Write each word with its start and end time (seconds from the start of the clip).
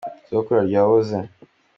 Sogokuru 0.27 0.59
aryoha 0.61 0.83
aboze. 0.87 1.17